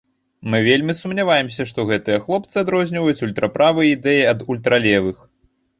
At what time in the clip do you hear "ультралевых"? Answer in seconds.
4.53-5.17